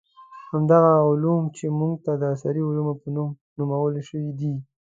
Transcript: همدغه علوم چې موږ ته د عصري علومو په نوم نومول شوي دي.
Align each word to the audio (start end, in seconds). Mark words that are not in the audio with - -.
همدغه 0.51 0.91
علوم 1.09 1.41
چې 1.57 1.65
موږ 1.79 1.93
ته 2.05 2.11
د 2.21 2.23
عصري 2.33 2.61
علومو 2.69 2.93
په 3.01 3.07
نوم 3.15 3.29
نومول 3.57 3.93
شوي 4.09 4.31
دي. 4.39 4.53